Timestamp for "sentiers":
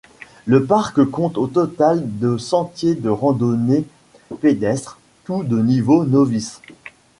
2.39-2.95